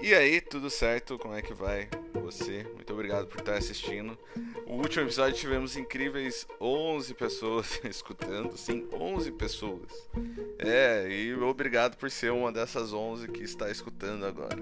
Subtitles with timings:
[0.00, 1.18] E aí, tudo certo?
[1.18, 2.64] Como é que vai você?
[2.74, 4.16] Muito obrigado por estar assistindo.
[4.64, 10.08] O último episódio tivemos incríveis 11 pessoas escutando, sim, 11 pessoas.
[10.56, 14.56] É, e obrigado por ser uma dessas 11 que está escutando agora.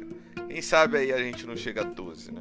[0.48, 2.40] Quem sabe aí a gente não chega a 12, né?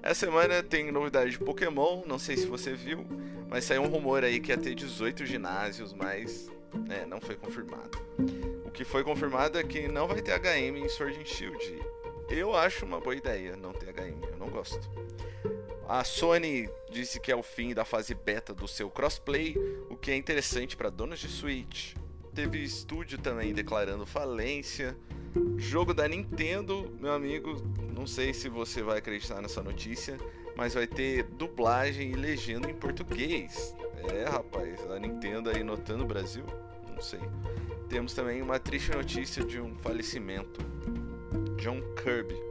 [0.00, 3.04] Essa semana tem novidade de Pokémon, não sei se você viu,
[3.48, 6.48] mas saiu um rumor aí que ia ter 18 ginásios, mas
[6.88, 7.98] é, não foi confirmado.
[8.64, 11.89] O que foi confirmado é que não vai ter HM em Sword and Shield.
[12.30, 14.88] Eu acho uma boa ideia não ter HM, eu não gosto.
[15.88, 19.56] A Sony disse que é o fim da fase beta do seu crossplay,
[19.90, 21.94] o que é interessante para donos de Switch.
[22.32, 24.96] Teve estúdio também declarando falência.
[25.56, 27.56] Jogo da Nintendo, meu amigo,
[27.92, 30.16] não sei se você vai acreditar nessa notícia,
[30.56, 33.74] mas vai ter dublagem e legenda em português.
[34.14, 36.44] É, rapaz, a Nintendo aí notando o Brasil?
[36.88, 37.20] Não sei.
[37.88, 40.60] Temos também uma triste notícia de um falecimento.
[41.60, 42.42] John Kirby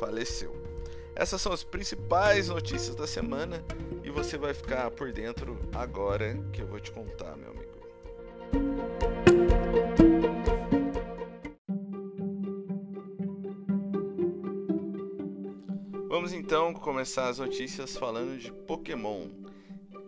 [0.00, 0.56] faleceu.
[1.14, 3.62] Essas são as principais notícias da semana
[4.02, 7.74] e você vai ficar por dentro agora que eu vou te contar, meu amigo.
[16.08, 19.43] Vamos então começar as notícias falando de Pokémon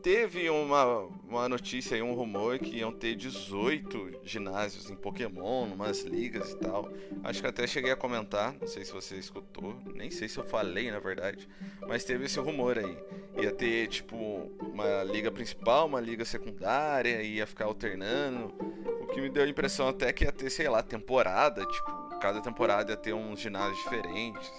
[0.02, 6.02] teve uma, uma notícia aí, um rumor que iam ter 18 ginásios em Pokémon, umas
[6.02, 6.90] ligas e tal.
[7.24, 10.44] Acho que até cheguei a comentar, não sei se você escutou, nem sei se eu
[10.44, 11.48] falei na verdade,
[11.86, 12.96] mas teve esse rumor aí.
[13.42, 14.16] Ia ter tipo
[14.60, 18.54] uma liga principal, uma liga secundária, ia ficar alternando.
[19.00, 22.40] O que me deu a impressão até que ia ter, sei lá, temporada, tipo, cada
[22.40, 24.52] temporada ia ter uns ginásios diferentes.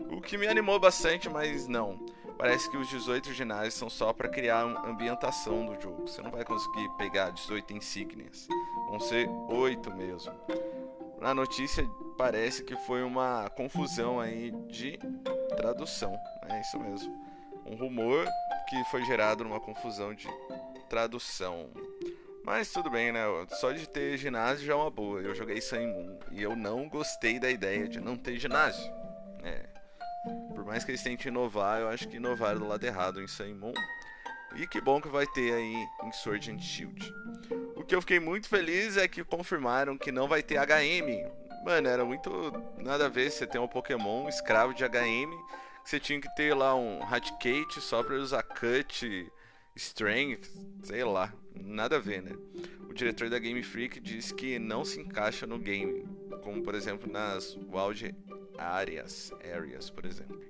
[0.00, 1.98] O que me animou bastante, mas não
[2.36, 6.06] parece que os 18 ginásios são só para criar a ambientação do jogo.
[6.06, 8.46] Você não vai conseguir pegar 18 insígnias.
[8.90, 10.32] Vão ser 8 mesmo.
[11.20, 14.98] Na notícia parece que foi uma confusão aí de
[15.56, 16.14] tradução.
[16.48, 17.26] É isso mesmo.
[17.64, 18.26] Um rumor
[18.68, 20.28] que foi gerado numa confusão de
[20.88, 21.70] tradução.
[22.44, 23.24] Mas tudo bem, né?
[23.60, 25.20] Só de ter ginásio já é uma boa.
[25.20, 28.92] Eu joguei Sun Moon e eu não gostei da ideia de não ter ginásio.
[29.42, 29.75] É,
[30.54, 33.72] por mais que eles tentem inovar, eu acho que inovaram do lado errado em Saimon.
[34.54, 37.12] E que bom que vai ter aí em Sword and Shield.
[37.74, 41.28] O que eu fiquei muito feliz é que confirmaram que não vai ter HM.
[41.64, 42.30] Mano, era muito
[42.78, 45.30] nada a ver você ter um Pokémon escravo de HM.
[45.84, 49.30] Você tinha que ter lá um Hatkate só pra usar Cut,
[49.74, 50.48] Strength,
[50.84, 51.32] sei lá.
[51.54, 52.32] Nada a ver, né?
[52.88, 56.06] O diretor da Game Freak disse que não se encaixa no game.
[56.42, 58.14] Como por exemplo nas Wild
[58.58, 60.40] áreas, areas, por exemplo.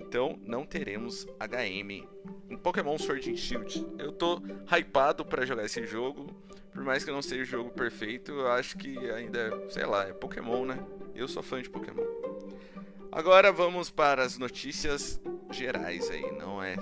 [0.00, 2.06] Então, não teremos HM
[2.48, 3.86] em Pokémon Sword and Shield.
[3.98, 6.26] Eu tô hypado para jogar esse jogo.
[6.72, 10.12] Por mais que não seja o jogo perfeito, eu acho que ainda, sei lá, é
[10.12, 10.78] Pokémon, né?
[11.14, 12.04] Eu sou fã de Pokémon.
[13.10, 15.20] Agora vamos para as notícias
[15.50, 16.76] gerais aí, não é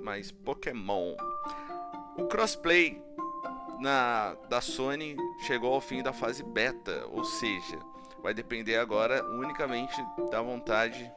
[0.00, 1.14] mais Pokémon.
[2.16, 3.02] O crossplay
[3.78, 5.16] na, da Sony
[5.46, 7.78] chegou ao fim da fase beta, ou seja,
[8.22, 9.96] vai depender agora unicamente
[10.30, 11.10] da vontade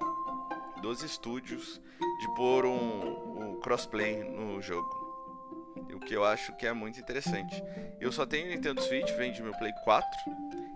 [0.81, 1.81] dos estúdios
[2.19, 5.03] de pôr um, um crossplay no jogo.
[5.93, 7.63] O que eu acho que é muito interessante.
[7.99, 10.09] Eu só tenho Nintendo Switch, vem de meu Play 4.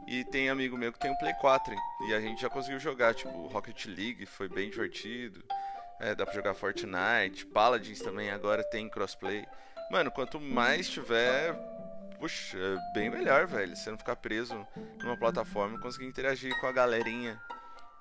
[0.08, 1.76] E tem amigo meu que tem um Play 4.
[2.08, 5.44] E a gente já conseguiu jogar, tipo, Rocket League, foi bem divertido.
[6.00, 7.46] É, dá pra jogar Fortnite.
[7.48, 9.46] Paladins também agora tem crossplay.
[9.92, 11.54] Mano, quanto mais tiver,
[12.20, 13.76] puxa, é bem melhor, velho.
[13.76, 14.66] Você não ficar preso
[15.02, 17.42] numa plataforma e conseguir interagir com a galerinha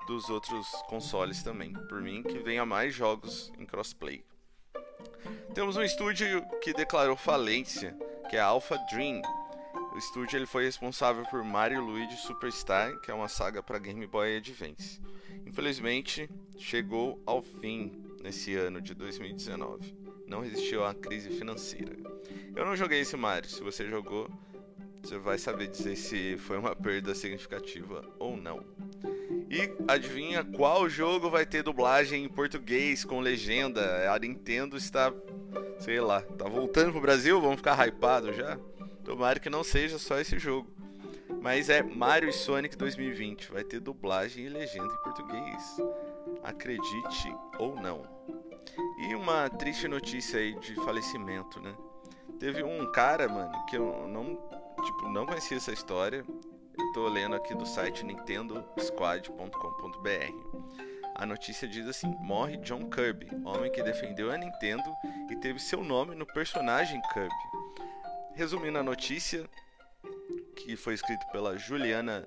[0.06, 1.72] dos outros consoles também.
[1.72, 4.24] Por mim, que venha mais jogos em crossplay.
[5.54, 7.96] Temos um estúdio que declarou falência,
[8.28, 9.22] que é a Alpha Dream.
[9.94, 14.06] O estúdio ele foi responsável por Mario Luigi Superstar, que é uma saga para Game
[14.06, 15.00] Boy Advance.
[15.46, 16.28] Infelizmente,
[16.58, 21.96] chegou ao fim nesse ano de 2019 não resistiu à crise financeira.
[22.54, 24.28] Eu não joguei esse Mario, se você jogou,
[25.02, 28.64] você vai saber dizer se foi uma perda significativa ou não.
[29.48, 34.12] E adivinha qual jogo vai ter dublagem em português com legenda?
[34.12, 35.12] A Nintendo está,
[35.78, 38.58] sei lá, tá voltando pro Brasil, vamos ficar hypado já?
[39.04, 40.68] Tomara que não seja só esse jogo.
[41.40, 45.76] Mas é Mario e Sonic 2020, vai ter dublagem e legenda em português.
[46.42, 48.02] Acredite ou não.
[48.98, 51.74] E uma triste notícia aí de falecimento, né?
[52.38, 54.36] Teve um cara, mano, que eu não,
[54.84, 56.24] tipo, não conhecia essa história.
[56.78, 60.66] Eu tô lendo aqui do site nintendosquad.com.br.
[61.14, 64.84] A notícia diz assim: morre John Kirby, homem que defendeu a Nintendo
[65.30, 67.34] e teve seu nome no personagem Kirby.
[68.34, 69.48] Resumindo a notícia,
[70.56, 72.26] que foi escrito pela Juliana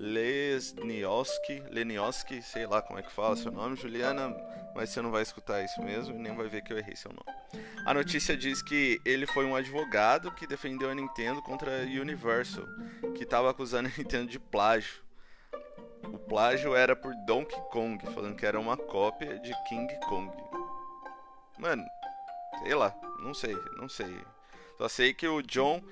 [0.00, 4.34] Lesnioski, Lenioski, sei lá como é que fala seu nome, Juliana,
[4.74, 7.12] mas você não vai escutar isso mesmo e nem vai ver que eu errei seu
[7.12, 7.38] nome.
[7.84, 12.64] A notícia diz que ele foi um advogado que defendeu a Nintendo contra a Universal,
[13.14, 15.02] que estava acusando a Nintendo de plágio.
[16.02, 20.34] O plágio era por Donkey Kong, falando que era uma cópia de King Kong.
[21.58, 21.84] Mano,
[22.62, 24.18] sei lá, não sei, não sei.
[24.78, 25.82] Só sei que o John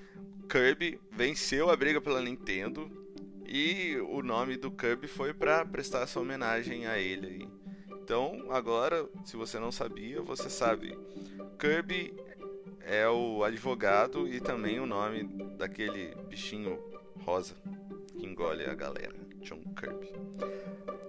[0.49, 3.07] Kirby venceu a briga pela Nintendo
[3.49, 7.49] e o nome do Kirby foi para prestar essa homenagem a ele aí.
[8.03, 10.99] Então, agora, se você não sabia, você sabe.
[11.59, 12.15] Kirby
[12.81, 15.25] é o advogado e também o nome
[15.57, 16.79] daquele bichinho
[17.25, 17.55] rosa
[18.17, 20.13] que engole a galera, John Kirby.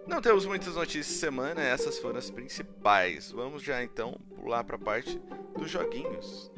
[0.07, 3.31] Não temos muitas notícias semana, essas foram as principais.
[3.31, 5.21] Vamos já então pular para a parte
[5.57, 6.51] dos joguinhos.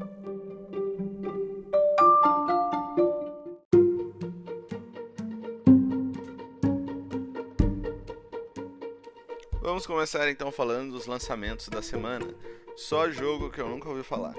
[9.62, 12.26] Vamos começar então falando dos lançamentos da semana.
[12.76, 14.34] Só jogo que eu nunca ouvi falar.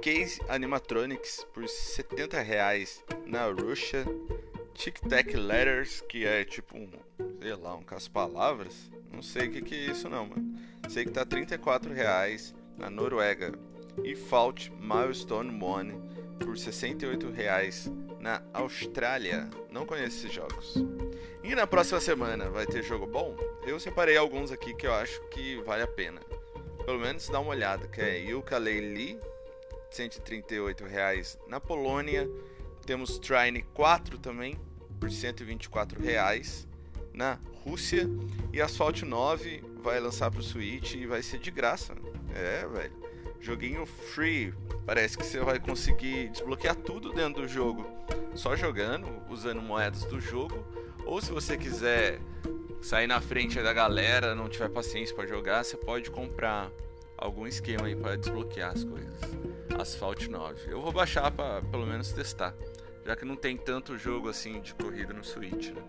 [0.00, 4.06] Case Animatronics por 70 reais na Rússia.
[4.72, 6.88] Tic Tac Letters, que é tipo um,
[7.42, 8.88] sei lá, um caça-palavras.
[9.12, 10.56] Não sei o que, que é isso não, mano.
[10.88, 13.52] Sei que tá 34 reais na Noruega.
[14.04, 16.00] E Fault Milestone One
[16.44, 19.48] por 68 reais na Austrália.
[19.70, 20.74] Não conheço esses jogos.
[21.42, 23.36] E na próxima semana vai ter jogo bom?
[23.66, 26.20] Eu separei alguns aqui que eu acho que vale a pena.
[26.84, 29.18] Pelo menos dá uma olhada, que é Yooka-Laylee,
[29.90, 32.28] 138 reais na Polônia.
[32.84, 34.58] Temos Trine 4 também,
[34.98, 36.66] por 124 reais
[37.12, 38.08] na Rússia.
[38.52, 41.94] E Asphalt 9 vai lançar para o Switch e vai ser de graça.
[42.34, 43.09] É, velho.
[43.40, 44.52] Joguinho free.
[44.84, 47.86] Parece que você vai conseguir desbloquear tudo dentro do jogo
[48.34, 50.64] só jogando, usando moedas do jogo.
[51.04, 52.20] Ou se você quiser
[52.82, 56.70] sair na frente da galera, não tiver paciência para jogar, você pode comprar
[57.16, 59.20] algum esquema aí para desbloquear as coisas.
[59.78, 60.70] Asphalt 9.
[60.70, 62.54] Eu vou baixar para pelo menos testar,
[63.04, 65.82] já que não tem tanto jogo assim de corrida no Switch, né?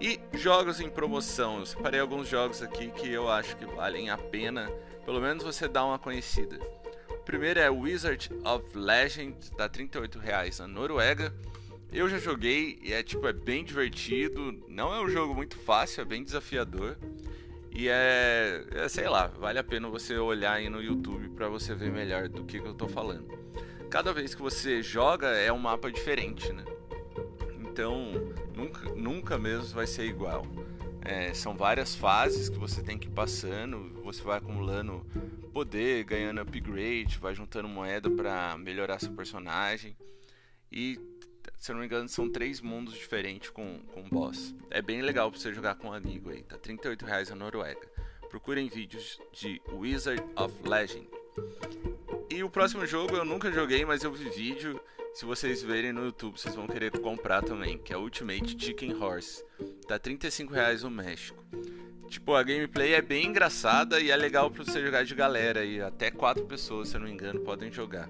[0.00, 1.58] E jogos em promoção.
[1.58, 4.70] Eu separei alguns jogos aqui que eu acho que valem a pena,
[5.04, 6.58] pelo menos você dar uma conhecida.
[7.08, 11.34] O primeiro é Wizard of Legend, dá 38 reais na Noruega.
[11.92, 14.52] Eu já joguei e é tipo é bem divertido.
[14.68, 16.96] Não é um jogo muito fácil, é bem desafiador.
[17.72, 21.74] E é, é sei lá, vale a pena você olhar aí no YouTube para você
[21.74, 23.45] ver melhor do que, que eu tô falando.
[23.96, 26.62] Cada vez que você joga é um mapa diferente, né?
[27.62, 28.12] Então
[28.54, 30.46] nunca, nunca mesmo vai ser igual.
[31.00, 35.02] É, são várias fases que você tem que ir passando, você vai acumulando
[35.50, 39.96] poder, ganhando upgrade, vai juntando moeda para melhorar seu personagem.
[40.70, 41.00] E
[41.56, 44.54] se eu não me engano, são três mundos diferentes com, com boss.
[44.68, 46.42] É bem legal pra você jogar com um amigo aí.
[46.42, 47.90] Tá 38 reais na Noruega.
[48.28, 51.08] Procurem vídeos de Wizard of Legend.
[52.36, 54.78] E o próximo jogo eu nunca joguei, mas eu vi vídeo.
[55.14, 59.42] Se vocês verem no YouTube, vocês vão querer comprar também, que é Ultimate Chicken Horse.
[59.88, 61.42] Tá 35 reais no México.
[62.10, 65.64] Tipo, a gameplay é bem engraçada e é legal pra você jogar de galera.
[65.64, 68.06] E até quatro pessoas, se eu não me engano, podem jogar.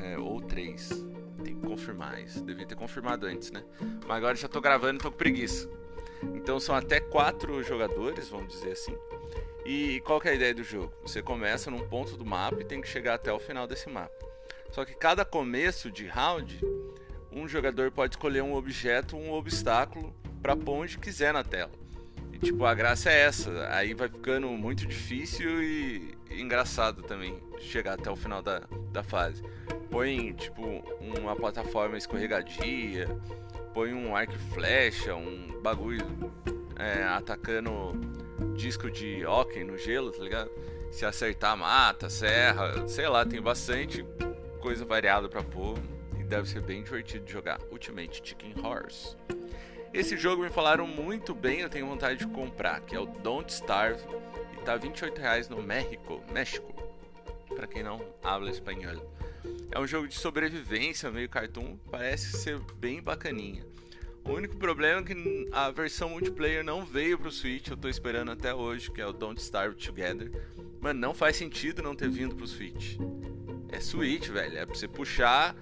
[0.00, 0.88] É, ou três
[1.70, 2.42] confirmar isso.
[2.44, 3.62] Devia ter confirmado antes, né?
[4.06, 5.68] Mas agora já tô gravando e tô com preguiça.
[6.34, 8.96] Então são até quatro jogadores, vamos dizer assim.
[9.64, 10.92] E qual que é a ideia do jogo?
[11.02, 14.14] Você começa num ponto do mapa e tem que chegar até o final desse mapa.
[14.70, 16.60] Só que cada começo de round,
[17.32, 21.72] um jogador pode escolher um objeto, um obstáculo para pôr onde quiser na tela.
[22.32, 23.68] E tipo, a graça é essa.
[23.70, 28.62] Aí vai ficando muito difícil e engraçado também chegar até o final da,
[28.92, 29.42] da fase
[29.90, 30.62] põe tipo
[31.00, 33.08] uma plataforma escorregadia,
[33.72, 36.06] põe um arco e flecha, um bagulho
[36.78, 37.92] é, atacando
[38.56, 40.50] disco de hockey no gelo, tá ligado?
[40.90, 44.04] Se acertar, mata, serra, sei lá, tem bastante
[44.60, 45.78] coisa variada para pôr
[46.18, 47.60] e deve ser bem divertido de jogar.
[47.70, 49.16] Ultimate Chicken Horse.
[49.92, 53.52] Esse jogo me falaram muito bem, eu tenho vontade de comprar, que é o Don't
[53.52, 54.02] Starve
[54.52, 56.72] e tá 28 reais no México, México,
[57.54, 59.04] para quem não habla espanhol.
[59.70, 63.64] É um jogo de sobrevivência, meio cartoon, parece ser bem bacaninha.
[64.24, 68.30] O único problema é que a versão multiplayer não veio pro Switch, eu tô esperando
[68.30, 70.30] até hoje, que é o Don't Starve Together.
[70.80, 72.96] Mano, não faz sentido não ter vindo pro Switch.
[73.70, 75.56] É Switch, velho, é pra você puxar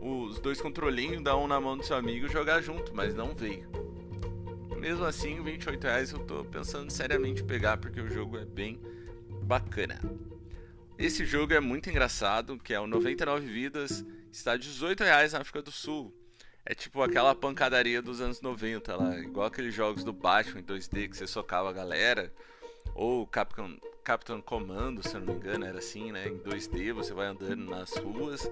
[0.00, 3.34] os dois controlinhos, dar um na mão do seu amigo e jogar junto, mas não
[3.34, 3.68] veio.
[4.78, 8.80] Mesmo assim, 28 reais eu tô pensando seriamente em pegar, porque o jogo é bem
[9.42, 10.00] bacana.
[10.98, 15.60] Esse jogo é muito engraçado, que é o 99 Vidas, está 18 reais na África
[15.60, 16.14] do Sul.
[16.64, 21.10] É tipo aquela pancadaria dos anos 90 lá, igual aqueles jogos do Batman em 2D
[21.10, 22.32] que você socava a galera,
[22.94, 26.28] ou Capcom, Captain Commando, se eu não me engano, era assim, né?
[26.28, 28.48] Em 2D você vai andando nas ruas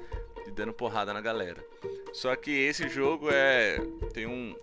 [0.46, 1.64] e dando porrada na galera.
[2.12, 3.78] Só que esse jogo é
[4.12, 4.54] tem um,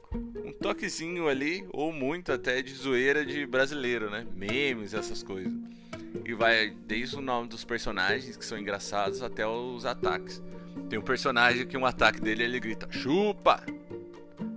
[0.44, 4.28] um toquezinho ali, ou muito até, de zoeira de brasileiro, né?
[4.36, 5.59] Memes, essas coisas.
[6.30, 10.40] E vai desde o nome dos personagens, que são engraçados, até os ataques.
[10.88, 13.64] Tem um personagem que um ataque dele ele grita: chupa!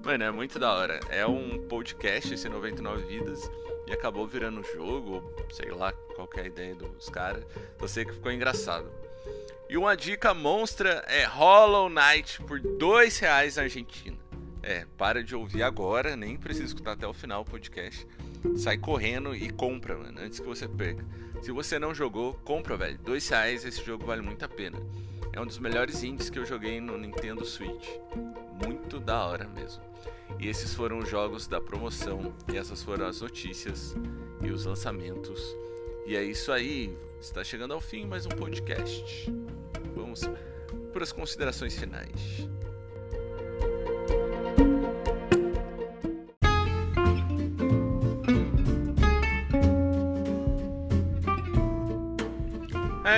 [0.05, 1.00] Mano, é muito da hora.
[1.09, 3.50] É um podcast, esse 99 Vidas,
[3.87, 7.43] e acabou virando um jogo, sei lá qual é a ideia dos caras.
[7.81, 8.93] Eu sei que ficou engraçado.
[9.67, 14.19] E uma dica monstra é Hollow Knight por dois reais na Argentina.
[14.62, 18.07] É, para de ouvir agora, nem precisa escutar até o final o podcast.
[18.59, 21.02] Sai correndo e compra, mano, antes que você perca.
[21.42, 22.96] Se você não jogou, compra, velho.
[22.99, 24.78] Dois reais, esse jogo vale muito a pena.
[25.32, 27.88] É um dos melhores indies que eu joguei no Nintendo Switch.
[28.64, 29.82] Muito da hora mesmo.
[30.38, 32.32] E esses foram os jogos da promoção.
[32.52, 33.96] E essas foram as notícias
[34.40, 35.56] e os lançamentos.
[36.06, 36.96] E é isso aí.
[37.20, 39.28] Está chegando ao fim mais um podcast.
[39.96, 40.20] Vamos
[40.92, 42.49] para as considerações finais.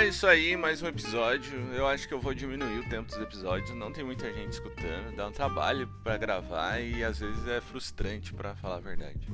[0.04, 1.58] É isso aí, mais um episódio.
[1.72, 3.74] Eu acho que eu vou diminuir o tempo dos episódios.
[3.74, 8.34] Não tem muita gente escutando, dá um trabalho para gravar e às vezes é frustrante
[8.34, 9.26] para falar a verdade.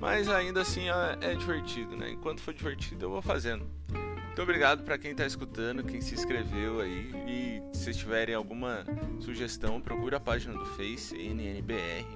[0.00, 2.12] Mas ainda assim é, é divertido, né?
[2.12, 3.66] Enquanto for divertido, eu vou fazendo.
[3.92, 7.12] Muito obrigado para quem está escutando, quem se inscreveu aí.
[7.28, 8.86] E se tiverem alguma
[9.20, 12.06] sugestão, procura a página do Face, NNBR.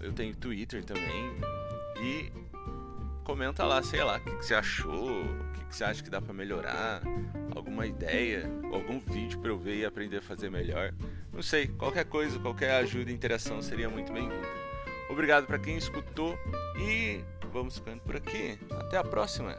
[0.00, 1.30] Eu tenho Twitter também.
[2.02, 2.32] E
[3.22, 6.20] comenta lá, sei lá, o que, que você achou, o que você acha que dá
[6.20, 7.02] para melhorar,
[7.54, 10.94] alguma ideia, algum vídeo para eu ver e aprender a fazer melhor.
[11.32, 14.48] Não sei, qualquer coisa, qualquer ajuda e interação seria muito bem-vinda.
[15.10, 16.36] Obrigado para quem escutou
[16.78, 17.22] e
[17.52, 18.58] vamos ficando por aqui.
[18.70, 19.56] Até a próxima.